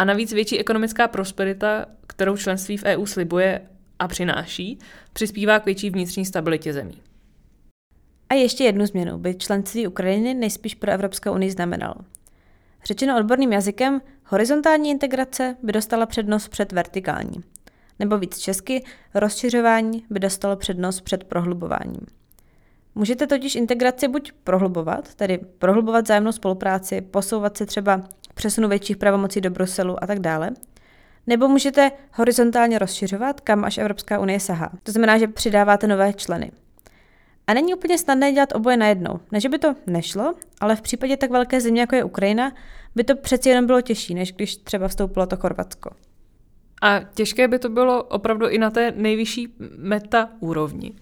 [0.00, 3.60] a navíc větší ekonomická prosperita, kterou členství v EU slibuje
[3.98, 4.78] a přináší,
[5.12, 7.02] přispívá k větší vnitřní stabilitě zemí.
[8.28, 11.94] A ještě jednu změnu by členství Ukrajiny nejspíš pro Evropskou unii znamenalo.
[12.84, 17.44] Řečeno odborným jazykem, horizontální integrace by dostala přednost před vertikální.
[17.98, 18.84] Nebo víc česky,
[19.14, 22.06] rozšiřování by dostalo přednost před prohlubováním.
[22.94, 28.02] Můžete totiž integraci buď prohlubovat, tedy prohlubovat zájemnou spolupráci, posouvat se třeba
[28.40, 30.50] přesunu větších pravomocí do Bruselu a tak dále,
[31.26, 34.70] nebo můžete horizontálně rozšiřovat, kam až Evropská unie sahá.
[34.82, 36.52] To znamená, že přidáváte nové členy.
[37.46, 39.20] A není úplně snadné dělat oboje najednou.
[39.32, 42.52] Ne, že by to nešlo, ale v případě tak velké země, jako je Ukrajina,
[42.94, 45.90] by to přeci jenom bylo těžší, než když třeba vstoupilo to Chorvatsko.
[46.82, 50.92] A těžké by to bylo opravdu i na té nejvyšší meta úrovni.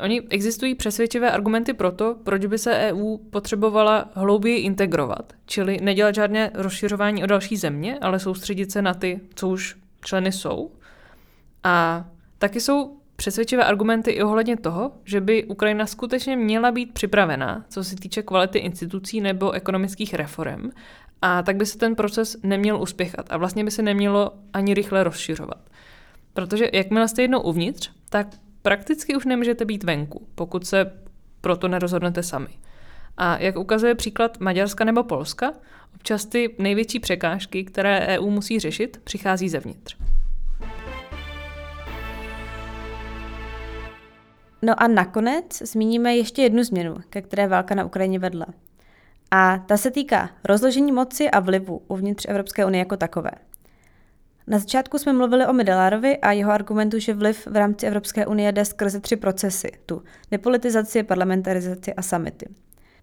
[0.00, 6.14] Oni existují přesvědčivé argumenty pro to, proč by se EU potřebovala hlouběji integrovat, čili nedělat
[6.14, 10.70] žádné rozšiřování o další země, ale soustředit se na ty, co už členy jsou.
[11.64, 12.06] A
[12.38, 17.84] taky jsou přesvědčivé argumenty i ohledně toho, že by Ukrajina skutečně měla být připravená, co
[17.84, 20.70] se týče kvality institucí nebo ekonomických reform,
[21.22, 25.04] a tak by se ten proces neměl uspěchat a vlastně by se nemělo ani rychle
[25.04, 25.70] rozšiřovat.
[26.32, 28.26] Protože jakmile jste jednou uvnitř, tak
[28.66, 30.92] prakticky už nemůžete být venku, pokud se
[31.40, 32.48] proto nerozhodnete sami.
[33.16, 35.52] A jak ukazuje příklad Maďarska nebo Polska,
[35.94, 39.96] občas ty největší překážky, které EU musí řešit, přichází zevnitř.
[44.62, 48.46] No a nakonec zmíníme ještě jednu změnu, ke které válka na Ukrajině vedla.
[49.30, 53.30] A ta se týká rozložení moci a vlivu uvnitř Evropské unie jako takové.
[54.48, 58.52] Na začátku jsme mluvili o Medelárovi a jeho argumentu, že vliv v rámci Evropské unie
[58.52, 62.46] jde skrze tři procesy, tu depolitizaci, parlamentarizaci a samity.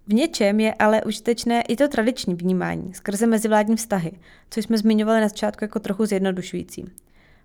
[0.07, 4.11] V něčem je ale užitečné i to tradiční vnímání skrze mezivládní vztahy,
[4.49, 6.85] což jsme zmiňovali na začátku jako trochu zjednodušující.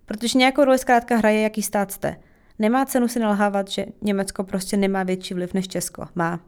[0.07, 2.17] Protože nějakou roli zkrátka hraje, jaký stát jste.
[2.59, 6.07] Nemá cenu si nalhávat, že Německo prostě nemá větší vliv než Česko.
[6.15, 6.41] Má.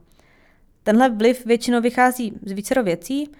[0.82, 3.30] Tenhle vliv většinou vychází z vícero věcí,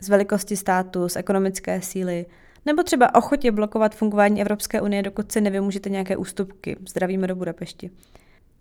[0.00, 2.26] z velikosti státu, z ekonomické síly,
[2.66, 6.76] nebo třeba ochotě blokovat fungování Evropské unie, dokud si nevymůžete nějaké ústupky.
[6.88, 7.90] Zdravíme do Budapešti.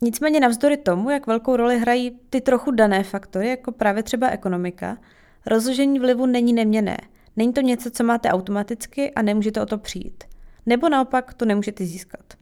[0.01, 4.97] Nicméně navzdory tomu, jak velkou roli hrají ty trochu dané faktory, jako právě třeba ekonomika,
[5.45, 6.97] rozložení vlivu není neměné.
[7.35, 10.23] Není to něco, co máte automaticky a nemůžete o to přijít.
[10.65, 12.33] Nebo naopak to nemůžete získat.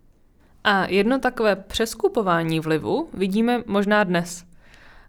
[0.64, 4.47] A jedno takové přeskupování vlivu vidíme možná dnes.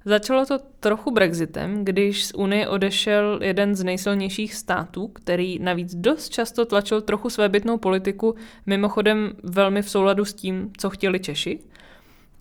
[0.05, 6.29] Začalo to trochu Brexitem, když z Unie odešel jeden z nejsilnějších států, který navíc dost
[6.29, 8.35] často tlačil trochu svébytnou politiku,
[8.67, 11.59] mimochodem velmi v souladu s tím, co chtěli Češi.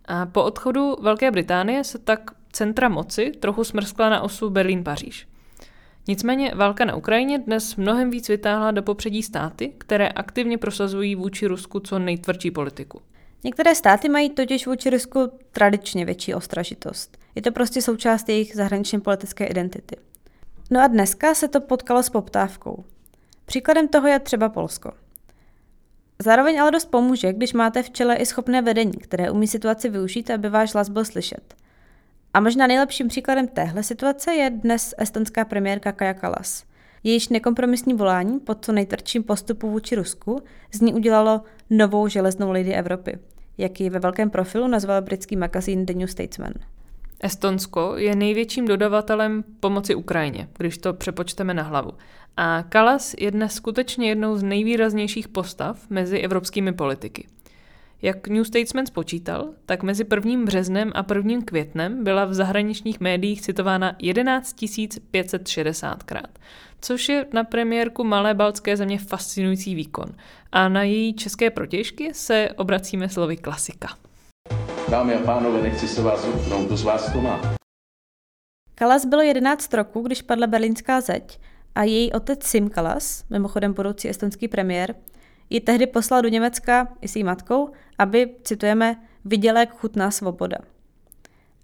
[0.06, 5.28] A po odchodu Velké Británie se tak centra moci trochu smrskla na osu Berlín-Paříž.
[6.08, 11.48] Nicméně válka na Ukrajině dnes mnohem víc vytáhla do popředí státy, které aktivně prosazují vůči
[11.48, 13.02] Rusku co nejtvrdší politiku.
[13.44, 17.18] Některé státy mají totiž vůči Rusku tradičně větší ostražitost.
[17.38, 19.96] Je to prostě součást jejich zahraničně politické identity.
[20.72, 22.84] No a dneska se to potkalo s poptávkou.
[23.46, 24.92] Příkladem toho je třeba Polsko.
[26.22, 30.30] Zároveň ale dost pomůže, když máte v čele i schopné vedení, které umí situaci využít,
[30.30, 31.56] aby váš hlas byl slyšet.
[32.34, 36.64] A možná nejlepším příkladem téhle situace je dnes estonská premiérka Kaja Kalas.
[37.04, 40.42] Jejíž nekompromisní volání po co nejtvrdším postupu vůči Rusku
[40.74, 43.20] z ní udělalo novou železnou lidi Evropy,
[43.58, 46.54] jak ji ve velkém profilu nazval britský magazín The New Statesman.
[47.20, 51.92] Estonsko je největším dodavatelem pomoci Ukrajině, když to přepočteme na hlavu.
[52.38, 57.28] A Kalas je dnes skutečně jednou z nejvýraznějších postav mezi evropskými politiky.
[58.02, 60.46] Jak New Statesman spočítal, tak mezi 1.
[60.46, 61.42] březnem a 1.
[61.46, 64.56] květnem byla v zahraničních médiích citována 11
[65.14, 66.30] 560krát,
[66.82, 70.10] což je na premiérku malé baltské země fascinující výkon.
[70.52, 73.88] A na její české protěžky se obracíme slovy klasika.
[74.90, 77.42] Dámy a pánové, nechci se vás utnout, kdo z vás to má.
[78.76, 81.40] Kalas bylo 11 roků, když padla berlínská zeď
[81.76, 84.96] a její otec Sim Kalas, mimochodem budoucí estonský premiér,
[85.50, 88.96] ji tehdy poslal do Německa i s její matkou, aby, citujeme,
[89.26, 90.58] viděla, jak chutná svoboda.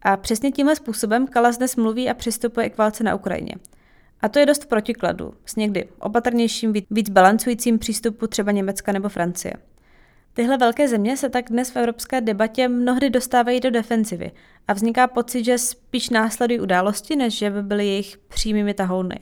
[0.01, 3.55] A přesně tímhle způsobem Kalas dnes mluví a přistupuje k válce na Ukrajině.
[4.21, 9.09] A to je dost v protikladu s někdy opatrnějším, víc balancujícím přístupu třeba Německa nebo
[9.09, 9.53] Francie.
[10.33, 14.31] Tyhle velké země se tak dnes v evropské debatě mnohdy dostávají do defenzivy
[14.67, 19.19] a vzniká pocit, že spíš následují události, než že by byly jejich přímými tahouny.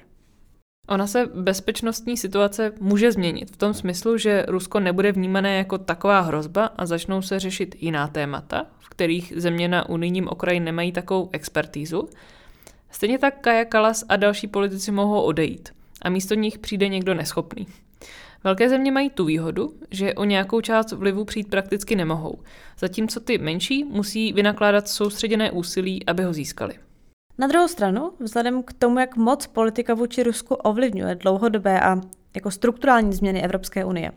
[0.88, 6.19] Ona se bezpečnostní situace může změnit v tom smyslu, že Rusko nebude vnímané jako taková
[6.19, 11.30] hrozba a začnou se řešit jiná témata, v kterých země na unijním okraji nemají takovou
[11.32, 12.10] expertízu.
[12.91, 15.69] Stejně tak Kaja Kalas a další politici mohou odejít
[16.02, 17.67] a místo nich přijde někdo neschopný.
[18.43, 22.39] Velké země mají tu výhodu, že o nějakou část vlivu přijít prakticky nemohou,
[22.80, 26.73] zatímco ty menší musí vynakládat soustředěné úsilí, aby ho získali.
[27.38, 32.01] Na druhou stranu, vzhledem k tomu, jak moc politika vůči Rusku ovlivňuje dlouhodobé a
[32.36, 34.12] jako strukturální změny Evropské unie,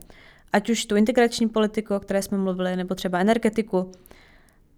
[0.52, 3.92] ať už tu integrační politiku, o které jsme mluvili, nebo třeba energetiku,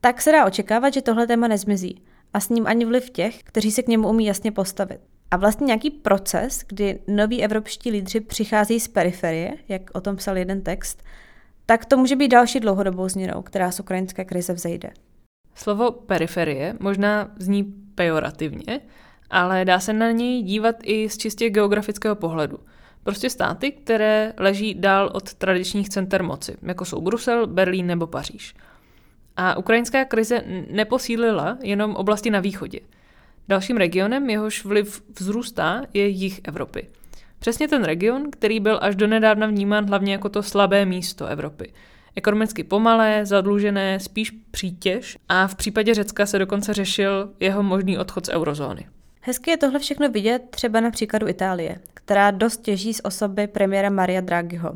[0.00, 2.02] tak se dá očekávat, že tohle téma nezmizí
[2.34, 5.00] a s ním ani vliv těch, kteří se k němu umí jasně postavit.
[5.30, 10.36] A vlastně nějaký proces, kdy noví evropští lídři přichází z periferie, jak o tom psal
[10.36, 11.02] jeden text,
[11.66, 14.90] tak to může být další dlouhodobou změnou, která z ukrajinské krize vzejde.
[15.54, 18.80] Slovo periferie možná zní pejorativně,
[19.30, 22.58] ale dá se na něj dívat i z čistě geografického pohledu.
[23.02, 28.54] Prostě státy, které leží dál od tradičních center moci, jako jsou Brusel, Berlín nebo Paříž.
[29.36, 32.80] A ukrajinská krize neposílila jenom oblasti na východě.
[33.48, 36.88] Dalším regionem, jehož vliv vzrůstá, je jih Evropy.
[37.38, 41.72] Přesně ten region, který byl až do nedávna vnímán hlavně jako to slabé místo Evropy–
[42.16, 48.26] ekonomicky pomalé, zadlužené, spíš přítěž a v případě Řecka se dokonce řešil jeho možný odchod
[48.26, 48.86] z eurozóny.
[49.20, 53.90] Hezky je tohle všechno vidět třeba na příkladu Itálie, která dost těží z osoby premiéra
[53.90, 54.72] Maria Draghiho.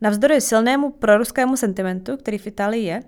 [0.00, 3.02] Navzdory silnému proruskému sentimentu, který v Itálii je,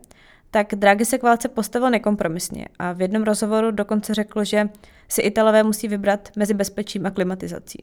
[0.50, 4.68] tak Draghi se k válce postavil nekompromisně a v jednom rozhovoru dokonce řekl, že
[5.08, 7.78] si Italové musí vybrat mezi bezpečím a klimatizací.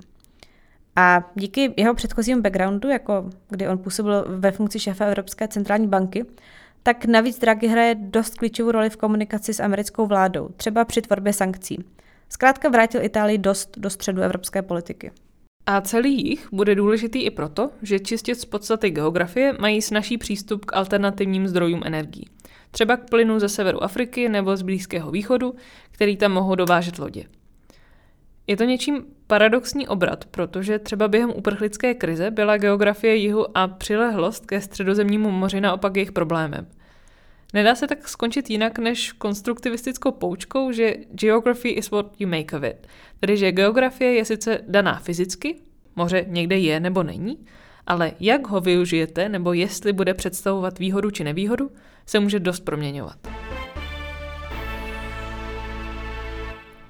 [0.95, 6.25] A díky jeho předchozímu backgroundu, jako kdy on působil ve funkci šéfa Evropské centrální banky,
[6.83, 11.33] tak navíc Draghi hraje dost klíčovou roli v komunikaci s americkou vládou, třeba při tvorbě
[11.33, 11.83] sankcí.
[12.29, 15.11] Zkrátka vrátil Itálii dost do středu evropské politiky.
[15.65, 20.65] A celý jich bude důležitý i proto, že čistě z podstaty geografie mají snažší přístup
[20.65, 22.29] k alternativním zdrojům energií.
[22.73, 25.55] Třeba k plynu ze severu Afriky nebo z Blízkého východu,
[25.91, 27.23] který tam mohou dovážet lodě.
[28.47, 34.45] Je to něčím paradoxní obrat, protože třeba během uprchlické krize byla geografie jihu a přilehlost
[34.45, 36.67] ke středozemnímu moři naopak jejich problémem.
[37.53, 42.63] Nedá se tak skončit jinak než konstruktivistickou poučkou, že geography is what you make of
[42.63, 42.87] it.
[43.19, 45.55] Tedy, že geografie je sice daná fyzicky,
[45.95, 47.45] moře někde je nebo není,
[47.87, 51.71] ale jak ho využijete nebo jestli bude představovat výhodu či nevýhodu,
[52.05, 53.27] se může dost proměňovat.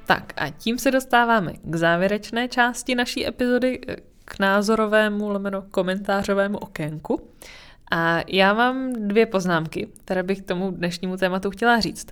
[0.06, 3.80] Tak a tím se dostáváme k závěrečné části naší epizody,
[4.26, 7.22] k názorovému, lomeno komentářovému okénku.
[7.92, 12.08] A já mám dvě poznámky, které bych k tomu dnešnímu tématu chtěla říct.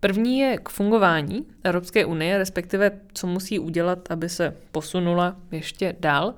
[0.00, 6.34] První je k fungování Evropské unie, respektive co musí udělat, aby se posunula ještě dál.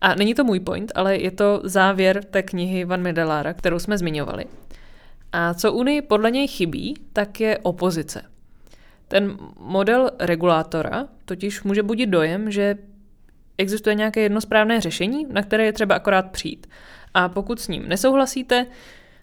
[0.00, 3.98] A není to můj point, ale je to závěr té knihy Van Medelára, kterou jsme
[3.98, 4.44] zmiňovali.
[5.32, 8.22] A co Unii podle něj chybí, tak je opozice.
[9.08, 12.76] Ten model regulátora totiž může budit dojem, že
[13.58, 16.66] existuje nějaké jedno správné řešení, na které je třeba akorát přijít.
[17.14, 18.66] A pokud s ním nesouhlasíte,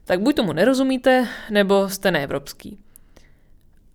[0.06, 2.78] tak buď tomu nerozumíte, nebo jste neevropský.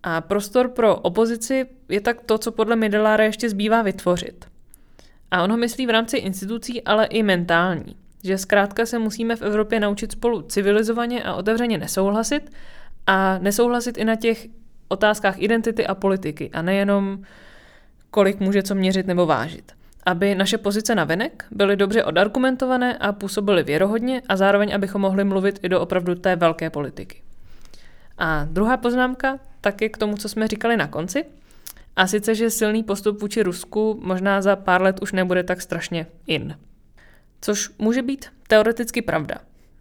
[0.03, 4.52] A prostor pro opozici je tak to, co podle Midelára ještě zbývá vytvořit.
[5.33, 7.95] A on ho myslí v rámci institucí, ale i mentální.
[8.23, 12.51] Že zkrátka se musíme v Evropě naučit spolu civilizovaně a otevřeně nesouhlasit
[13.07, 14.47] a nesouhlasit i na těch
[14.87, 17.23] otázkách identity a politiky a nejenom
[18.11, 19.71] kolik může co měřit nebo vážit.
[20.05, 25.23] Aby naše pozice na venek byly dobře odargumentované a působily věrohodně a zároveň, abychom mohli
[25.23, 27.21] mluvit i do opravdu té velké politiky.
[28.17, 31.25] A druhá poznámka tak je k tomu, co jsme říkali na konci.
[31.95, 36.07] A sice, že silný postup vůči Rusku možná za pár let už nebude tak strašně
[36.27, 36.57] in.
[37.41, 39.35] Což může být teoreticky pravda,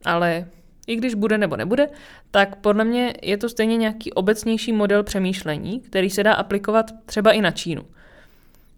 [0.04, 0.48] ale
[0.86, 1.88] i když bude nebo nebude,
[2.30, 7.32] tak podle mě je to stejně nějaký obecnější model přemýšlení, který se dá aplikovat třeba
[7.32, 7.82] i na Čínu.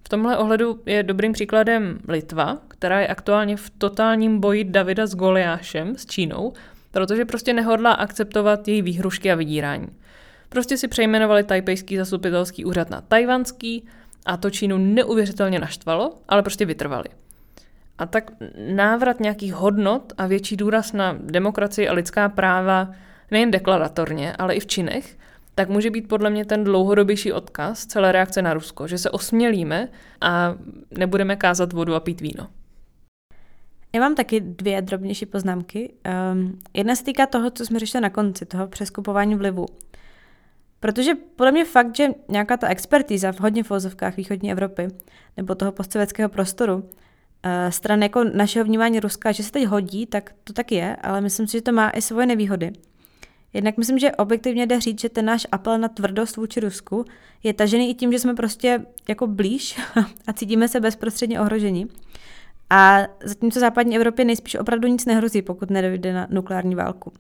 [0.05, 5.15] V tomhle ohledu je dobrým příkladem Litva, která je aktuálně v totálním boji Davida s
[5.15, 6.53] Goliášem, s Čínou,
[6.91, 9.89] protože prostě nehodlá akceptovat její výhrušky a vydírání.
[10.49, 13.85] Prostě si přejmenovali tajpejský zastupitelský úřad na tajvanský
[14.27, 17.09] a to Čínu neuvěřitelně naštvalo, ale prostě vytrvali.
[17.99, 18.31] A tak
[18.75, 22.91] návrat nějakých hodnot a větší důraz na demokracii a lidská práva
[23.31, 25.17] nejen deklaratorně, ale i v činech,
[25.55, 29.89] tak může být podle mě ten dlouhodobější odkaz celé reakce na Rusko, že se osmělíme
[30.21, 30.55] a
[30.99, 32.49] nebudeme kázat vodu a pít víno.
[33.95, 35.95] Já mám taky dvě drobnější poznámky.
[36.33, 39.67] Um, jedna se týká toho, co jsme řešili na konci, toho přeskupování vlivu.
[40.85, 44.89] Protože podle mě fakt, že nějaká ta expertíza v hodně vozovkách východní Evropy
[45.37, 46.83] nebo toho postsovětského prostoru uh,
[47.69, 51.47] stran jako našeho vnímání Ruska, že se teď hodí, tak to tak je, ale myslím
[51.47, 52.73] si, že to má i svoje nevýhody.
[53.53, 57.05] Jednak myslím, že objektivně jde říct, že ten náš apel na tvrdost vůči Rusku
[57.43, 59.81] je tažený i tím, že jsme prostě jako blíž
[60.27, 61.87] a cítíme se bezprostředně ohrožení.
[62.71, 67.13] A zatímco západní Evropě nejspíš opravdu nic nehrozí, pokud nedojde na nukleární válku.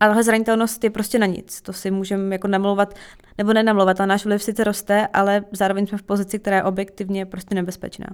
[0.00, 1.60] A tahle zranitelnost je prostě na nic.
[1.60, 2.94] To si můžeme jako namlouvat,
[3.38, 7.26] nebo nenamlouvat, a náš vliv sice roste, ale zároveň jsme v pozici, která je objektivně
[7.26, 8.06] prostě nebezpečná.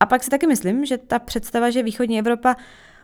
[0.00, 2.56] A pak si taky myslím, že ta představa, že východní Evropa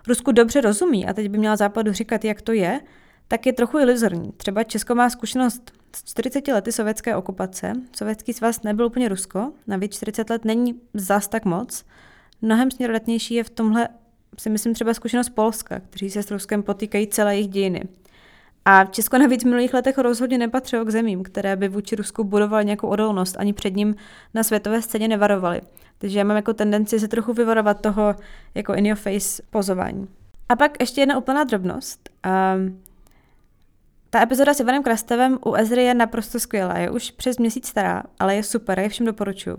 [0.08, 2.80] Rusku dobře rozumí a teď by měla západu říkat, jak to je,
[3.28, 4.32] tak je trochu iluzorní.
[4.36, 7.72] Třeba Česko má zkušenost z 40 lety sovětské okupace.
[7.96, 11.84] Sovětský svaz nebyl úplně Rusko, navíc 40 let není zas tak moc.
[12.42, 13.88] Mnohem směrodatnější je v tomhle
[14.38, 17.82] si myslím třeba zkušenost Polska, kteří se s Ruskem potýkají celé jejich dějiny.
[18.64, 22.64] A Česko navíc v minulých letech rozhodně nepatřilo k zemím, které by vůči Rusku budovaly
[22.64, 23.94] nějakou odolnost, ani před ním
[24.34, 25.60] na světové scéně nevarovaly.
[25.98, 28.16] Takže já mám jako tendenci se trochu vyvarovat toho
[28.54, 30.08] jako in your face pozování.
[30.48, 32.10] A pak ještě jedna úplná drobnost.
[32.56, 32.82] Um,
[34.10, 36.78] ta epizoda s Ivanem Krastavem u Ezry je naprosto skvělá.
[36.78, 39.56] Je už přes měsíc stará, ale je super, je všem doporučuju.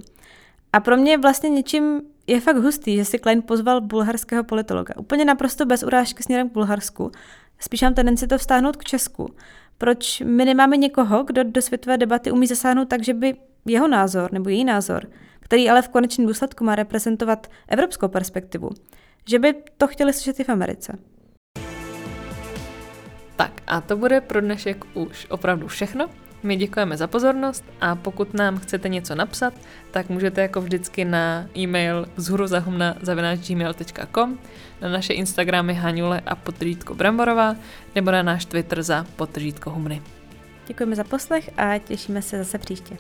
[0.74, 4.94] A pro mě vlastně něčím je fakt hustý, že si Klein pozval bulharského politologa.
[4.98, 7.12] Úplně naprosto bez urážky směrem k Bulharsku.
[7.60, 9.36] Spíš mám tendenci to vztáhnout k Česku.
[9.78, 14.34] Proč my nemáme někoho, kdo do světové debaty umí zasáhnout tak, že by jeho názor
[14.34, 15.08] nebo její názor,
[15.40, 18.70] který ale v konečném důsledku má reprezentovat evropskou perspektivu,
[19.28, 20.98] že by to chtěli slyšet i v Americe.
[23.36, 26.10] Tak a to bude pro dnešek už opravdu všechno.
[26.44, 29.54] My děkujeme za pozornost a pokud nám chcete něco napsat,
[29.92, 34.40] tak můžete jako vždycky na e-mail vzhuruzahumna.gmail.com,
[34.82, 37.56] na naše Instagramy Haňule a potržítko Bramborová,
[37.96, 40.02] nebo na náš Twitter za potržítko Humny.
[40.68, 42.98] Děkujeme za poslech a těšíme se zase příště.